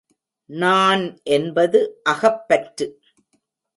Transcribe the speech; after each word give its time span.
நான் 0.49 1.03
என்பது 1.27 1.79
அகப்பற்று. 2.09 2.87